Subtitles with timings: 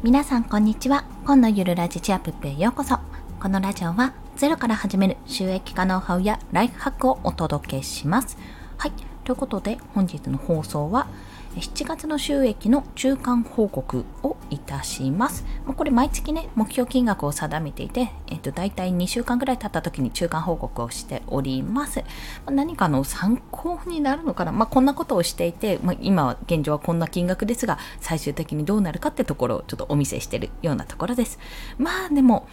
[0.00, 1.02] 皆さんこんにちは。
[1.24, 3.00] 今のゆるラジチアップへようこそ。
[3.40, 8.38] このラジオはゼロから始める収益化ノウハウやライフハックをお届けします。
[8.76, 8.92] はい。
[9.24, 11.08] ということで本日の放送は
[11.58, 15.44] 7月の収益の中間報告をいたします。
[15.76, 22.04] これ毎月ね、目標金額を定めていて、えっと、大体2週間ぐらい経った時に中間報告をしております。
[22.46, 31.38] ま何かの参考になるのかなまあ、こんなことをしていて、まあ、今現状はこんな金額ですが、最終的にどうなるかってところをちょっとお見せしてるようなところです。
[31.78, 32.48] まあでも、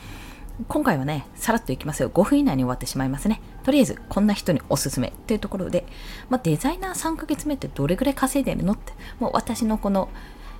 [0.69, 2.09] 今回はね、さらっといきますよ。
[2.09, 3.41] 5分以内に終わってしまいますね。
[3.63, 5.85] とりあえず、こんな人におすすめというところで、
[6.29, 10.09] まあ、デザイナー3ヶ月目ってどれぐらい稼いでるのって、もう私のこの、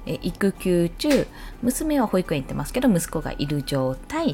[0.06, 1.28] え育休中、
[1.64, 4.34] 娘は保育園行ってますけど、息子がいる状態、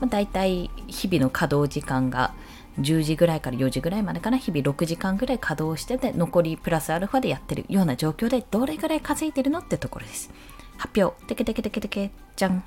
[0.00, 2.34] まあ、大体日々の稼働時間が
[2.80, 10.30] 10時ぐらいから4時ぐらいまでかな、日々6時間ぐらい稼働してて、残りプラスアルファでやってるような状況で、どれぐらい稼いでるのってところです。
[10.78, 12.64] 発表、テケテケテケテケ、じゃん。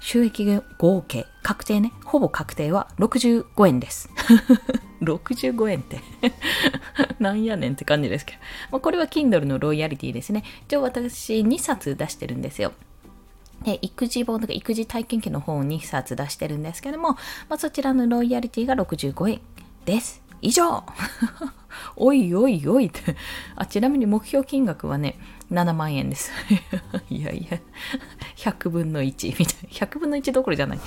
[0.00, 4.08] 収益合計、確定ね、ほぼ確定は65円です。
[5.02, 6.00] 65円って
[7.20, 8.38] なんやねんって感じですけど。
[8.72, 10.44] まあ、これは Kindle のロイヤリティですね。
[10.66, 12.72] 一応私2冊出してるんですよ。
[13.62, 17.10] で、育児本とか育児体験記の本を2冊出してるんですけども、
[17.48, 19.40] まあ、そちらのロイヤリティが65円
[19.84, 20.22] です。
[20.42, 20.84] 以上
[21.96, 23.16] おいおいおいって
[23.56, 25.18] あ、ちなみに目標金額はね、
[25.52, 26.32] 7万円です。
[27.08, 27.58] いやいや、
[28.36, 29.68] 100分の1みたいな。
[29.68, 30.78] 100分の1どころじゃない。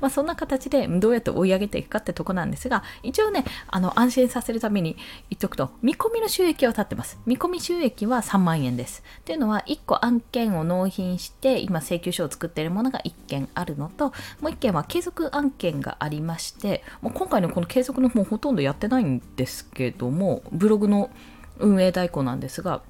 [0.00, 4.96] まあそんな形でどうやって追い上げていくかってとこなんですが、一応ね、あの安心させるために
[5.30, 7.18] 言っとくと、見込みの収益は立ってます。
[7.26, 9.02] 見込み収益は3万円です。
[9.20, 14.06] っていうのは、1個案件を納品して、今請求書を作っているものが1件あるのと、
[14.40, 21.10] もう1件は継続案件がありまして、もう今回のこの継続のもうほとんどやってないんですけども、ブログの
[21.58, 22.82] 運営代行なんですが、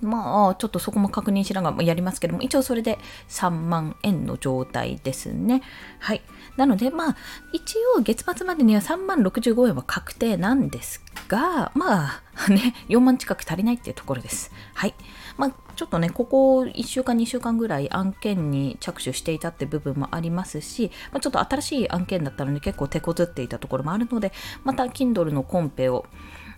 [0.00, 5.62] まあ、ちょっとそこも確認しながらやりますけども、一応それで3万円の状態ですね。
[5.98, 6.22] はい。
[6.56, 7.16] なので、まあ、
[7.52, 14.52] 一応月末までには3万65円は確定なんですが、まあ、ね、4万近く足りないっていうところです。
[14.74, 14.94] はい。
[15.38, 24.32] まあ、ちょっとね、ここ1週間、2週間ぐらい案件に着手していたって部分もありますし、まあ、ちょっと新しい案件だったので結構手こずっていたところもあるので、
[24.64, 26.06] また Kindle のコンペを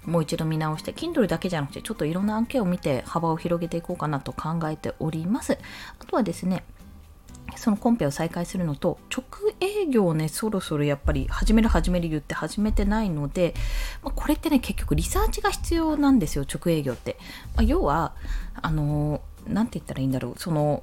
[0.04, 5.58] もう一度見直して、Kindle だけじゃなくて、ちょっといろんな案件を見て幅を広げていこうかなと考えております。
[5.98, 6.64] あとはですね、
[7.56, 9.24] そのコンペを再開するのと直
[9.60, 13.54] 営業をねそろそろやっぱり始める始める言って始めてないので、
[14.02, 17.16] まあ、これってね結局リサーチが必要なんですよ直営業って、
[17.56, 18.14] まあ、要は
[18.60, 20.82] あの何て言ったらいいんだろうその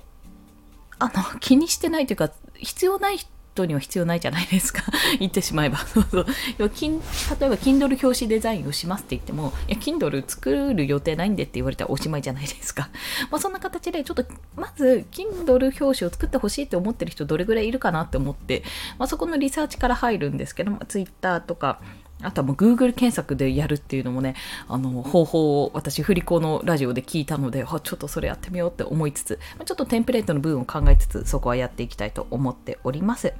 [0.97, 4.84] あの気にしてないというか必要ない人人には必要ないじゃないですか。
[5.20, 5.78] 言ってしまえば。
[5.88, 6.26] そうそう。
[6.28, 12.90] 例えば Kindle 表紙デザインをしますって言ってもいや Kindle 作る予定ないんでって言われたらおしまいじゃないですか、
[13.32, 18.64] まあ、そんな形でちょっとまず Kindle 表紙を作ってほしいって思ってる人どれぐらいいるかなって思って、
[18.98, 21.80] まあ、そこのリサーチから入るんですけど、まあ、Twitter とか
[22.25, 24.36] あとはもう Google 検索でやるっていうのもね、
[24.68, 33.34] あの、方法を私、振り子のラジオで聞いたので、ちょっとそれやってみようって思いつつ、ちょっとテンプレートの部分を考えつつ、そこはやっていきたいと思っております。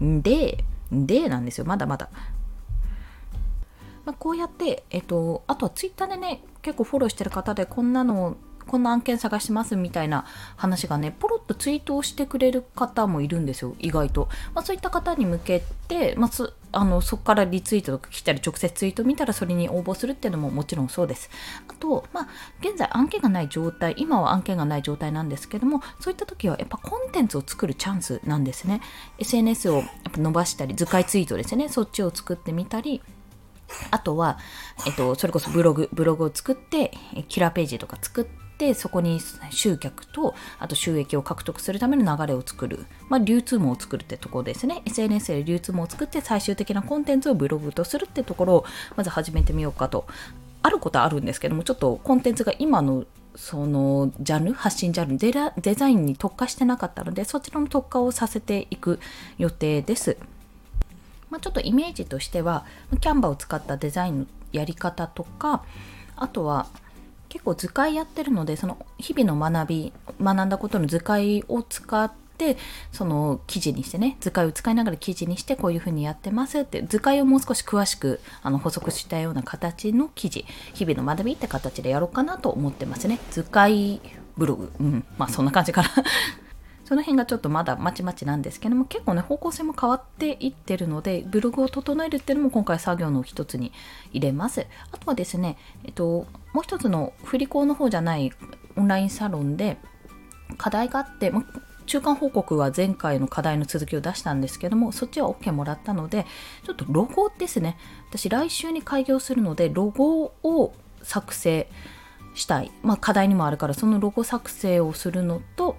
[0.00, 2.08] で、でなんですよ、まだまだ。
[4.04, 8.36] まあ、こうやって、えっと、あとは Twitter でね、結構フォローしてる方で、こんなの
[8.66, 10.24] こんな案件探しますみたいな
[10.56, 14.28] 話がね、ポロッとツイートをしてくれる方もいるんですよ、意外と。
[14.54, 21.30] まあ、そういった方に向けて、まあ、そあのそこからリツイートとか来たり、直接ツイート見たらそれに応募するっていうのももちろんそうです。
[21.68, 22.28] あと、まあ、
[22.60, 28.80] 現在案件がない状態、今は案件がない状態なんですけども、そういった時はやっぱコンテンツを作るチャンスなんですね。
[29.18, 33.02] SNS をやっぱ伸ばしたり、図解ツイートですね、そっちを作ってみたり、
[33.90, 34.38] あとは、
[34.86, 36.92] えっと、それこそブログ、ブログを作って、
[37.28, 44.82] キラーページとか作って、ってそこに集客とあと収益を獲得するための流れを作る、まあ、流通網を作るってところですね。
[44.84, 48.64] SNS で流通網を作って最終的なコンテンツをブログとするってところを
[48.96, 50.06] まず始めてみようかと。
[50.62, 59.00] あることはあるんですけどもちょっとコンテンツが今のそのジャンル発信ジャンルデデザインに特化してなかったのでそちらの特化をさせていく
[59.38, 60.18] 予定です。
[61.30, 62.66] まあ、ちょっとイメージとしては
[63.00, 65.64] キャンバーを使ったデザインのやり方とか
[66.16, 66.66] あとは
[67.30, 72.58] 結構図解やってるのでその日々の学び学んだことの図解を使って
[72.92, 80.44] その記事にしてね図解を使いながら記事にしてこういうふうにやってますって図解をもう少し詳しくあの補足したような形の記事
[80.74, 83.20] 日々の学びって形でやろうかなと思ってますね。
[83.30, 84.00] 図解
[84.36, 84.72] ブログ。
[84.80, 85.04] うん。
[85.18, 85.88] まあそんな感じかな。
[86.90, 93.70] その辺がちょっとまだまちまちなんですけども結構ね方向性も変わっていってるのでブログを整えるっていうのも今回作業の一つに
[94.10, 94.66] 入れます。
[94.90, 98.32] あとはですねえっともう一つの振り子の方じゃない
[98.74, 99.76] オンラインサロンで
[100.58, 101.44] 課題があってま
[101.86, 106.26] 中間報告は前回の課題の続きを出したんですけどもそっちは OK もらったので
[106.66, 107.78] ちょっとロゴですね。
[108.08, 111.70] 私来週に開業するのでロゴを作成
[112.34, 115.76] したい、まあ、課題にもあるからそのロゴ作成をするのと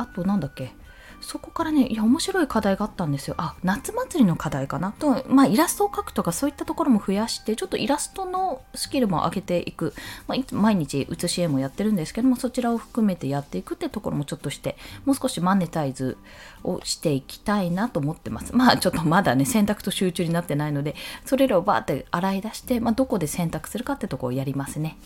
[0.00, 0.72] あとなんだっけ？
[1.20, 3.34] そこからねいや面白い課題があったんですよ。
[3.38, 4.92] あ夏祭りの課題かな？
[4.92, 9.94] と、まあ、イラストを描くとかそういったところも増やしてちょっとイラストのスキルも上げていく、
[10.26, 14.76] まあ、毎日写し絵もやってるんですけどもそちらを含めてやっていくってところもちょっとして
[15.06, 16.18] もう少しマネタイズ
[16.62, 18.52] をしていきたいなと思ってます。
[18.56, 20.94] まあちょっとまだね選択と集中になってないので
[21.24, 24.98] それらをバーって洗い出して、まあ、どこで選択するかってとこをやりますね。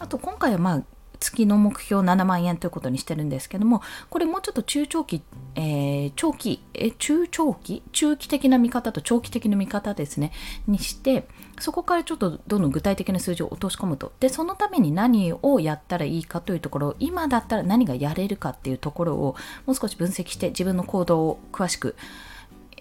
[0.00, 0.82] あと今回はまあ
[1.22, 3.80] 月の目標7万円ということにしてるんですけども
[4.10, 5.22] これもうちょっと中長期、
[5.54, 7.82] えー、長期、え中長期？
[7.92, 10.32] 中期的な見方と長期的な見方ですね。
[10.66, 11.26] にして
[11.60, 14.12] そこからちょっとどんどん具体的な数字を落とし込むと。
[14.20, 19.36] でそのために何をやったらいいかというところ今だったら何がやれるかっていうところを
[19.66, 21.94] もう少し分析して自分の行動を詳しく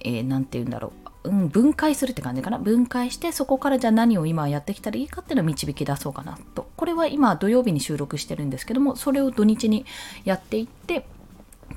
[0.03, 1.10] 何、えー、て言うんだろう。
[1.23, 2.57] うん、分解するって感じかな。
[2.57, 6.69] 分解してそこからじゃあ何を今やってきたらいいかっていうのを導き出そうかなと。
[6.75, 9.85] これは今土曜日に収録してるんですけどもそれを土日に
[10.25, 11.05] やっていって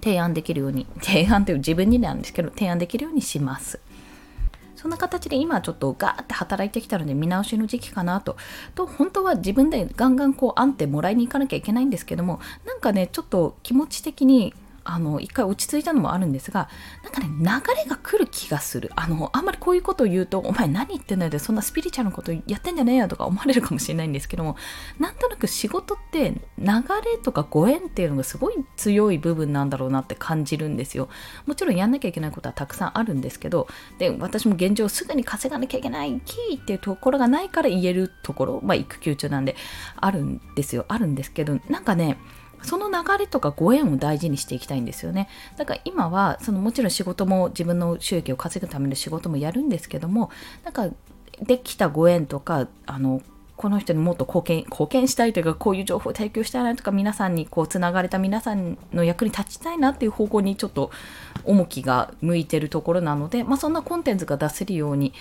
[0.02, 3.81] 提案できるように 提案という自分になんですけど提案できるようにします。
[4.76, 8.37] そんな形で今ちょっとガーって働いてきたので見直しの時期かなと。
[8.75, 14.52] と、本当は自分でガンガンこう安定もらいに行かなきゃいけないんですけども、なんかね、ちょっと気持ち的に
[14.84, 16.69] あの一回落ち着いたのもあるんですが
[17.02, 18.90] なんかね流れが来る気がする。
[18.96, 24.56] あのあんまりこういうことを言うとお前何言ってんのよでそんなスピリチュアルなことやってんじゃねえよとか思われるかもしれないんですけども
[24.98, 31.08] なんとなく仕事って流れとかご縁っていうのがすごい強い部分なんだろうなって感じるんですよ。
[31.46, 39.56] もちろんやんなきゃいけないことはたくさんあるんですけどで私も現状すぐに稼がなきゃいけないキーっていうところがないから言えるところまあ育休中なんで
[39.96, 40.84] あるんですよ。
[40.88, 42.19] あるんですけどなんかね
[42.64, 45.28] その流れとかご縁を大事にしていきたいんですよね。
[45.56, 50.31] だから今はそのもちろん仕事も自分の収益を稼ぐための仕事もやるんですけども
[50.64, 50.88] なんか
[51.40, 53.22] できたご縁とかあの
[53.56, 60.90] この人にもっと貢献貢献したいというかこういう情報を提供したいなとか皆さんにこうつながれた皆さんの役に立ちたいなっていう方向にちょっと
[61.44, 65.12] 重きが向いてるところなので、まあ、そんなコンテンツが出せるように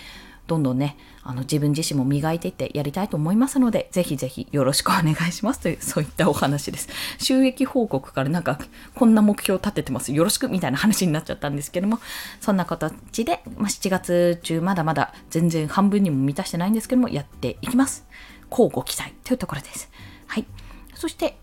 [0.46, 6.88] どんどんね、あの自分自身も磨いていってやりたいと思いますので、ぜひぜひよろしくお願いしますという、 そういったお話です。
[7.18, 8.58] 収益報告からなんか、
[8.94, 10.12] こんな目標を立ててます。
[10.12, 11.98] よろしくみたいな話になっちゃったんですけども、
[12.40, 18.06] そんな形で、まあ、7月中まだまだ全然半分にも満たしてないんですけども、やっていきます。
[18.50, 19.90] 交互期待というところです。
[20.26, 20.46] はい。
[20.94, 21.38] そして、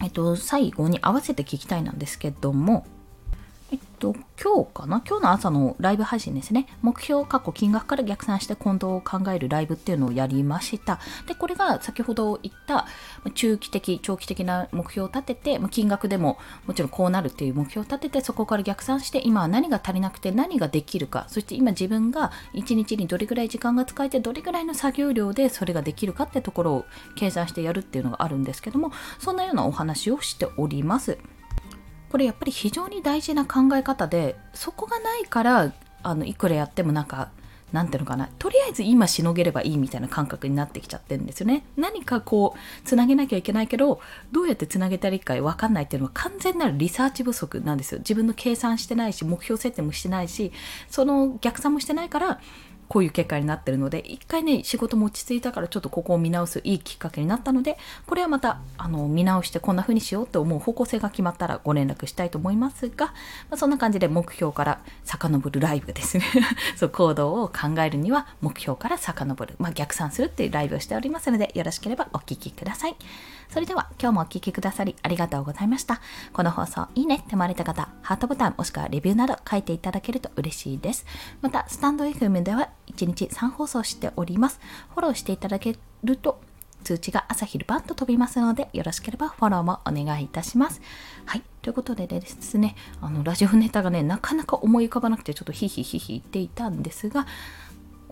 [0.00, 2.86] えっと、最後に合わせて聞きたいなんですけども、
[4.02, 5.00] と、今日かな？
[5.08, 6.66] 今日の朝のライブ配信ですね。
[6.82, 10.98] 目標過去金額から逆算して今度を考えるライブっていうのをやりました。
[11.28, 12.88] で、これが先ほど言った
[13.34, 26.84] 中期的、長期的な目標を立てて、金額でももちろんこうなるっていう目標を立てて、そこから逆算して今は何が足りなくて何ができるか、そして今自分が一日にどれぐらい時間が使えて、どれぐらいの作業量でそれができるかってところを
[27.14, 28.90] 計算してやるっていうのがあるんですけども、
[29.20, 31.18] そんなようなお話をしております。
[32.12, 35.72] これやっぱり非常に大事な考え方でそこがないから
[36.02, 37.30] あのいくらやってもなんか
[37.72, 41.64] なんていうのかなとりあえず今しのげればいいみたいな感覚になってきちゃってるんですよね。
[41.74, 48.00] 何かこうつなげなきゃいけないけどどうやってつなげたらいいか分かんないっていうのは完全なるリサーチ不足なんですよ。
[48.00, 50.52] 自分の計算してないし目標設定もしてないし
[50.90, 52.40] その逆算もしてないから
[52.92, 63.12] こういう結果になってるので一回ね仕事も落ち着いたからちょっとここを見直すいいきっかけになったのでこれはまたあの見直してこんな風にしようと思う方向性が決まったらご連絡したいと思いますが、ま
[63.52, 66.24] あ、そんな感じで目標から遡るライブですね。
[66.76, 72.96] そう行動を考えるには目標から遡る、まあ、逆算するっていうライブをしておりますのでよろしければお聴きください。
[73.52, 76.00] それでは今日もお聴きくださりありがとうございました
[76.32, 81.04] この放送いいねって思われた方ハートボタンもしくはレビューなど書いていただけると嬉しいです
[81.42, 84.60] またスタンド FM では1日3放送しております。
[84.94, 86.40] フォローしていただけると
[86.84, 90.80] 通知が朝昼晩と飛びますので、よろしければフォローもお願いいたします。
[91.26, 91.42] はい。
[91.62, 97.26] ということでですね、あの、ラジオネタがね、なかなか思い浮かばなくて、ちょっとヒヒヒヒ言っていたんですが、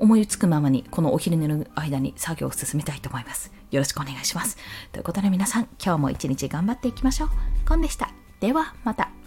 [0.00, 3.52] 思いつくままに、このお昼寝の間に作業を進めたいと思います。
[3.70, 4.56] よろしくお願いします。
[4.92, 7.28] ということで皆さん、今日も一日頑張っていきましょう。
[7.68, 8.10] コンでした。
[8.40, 9.19] では、また。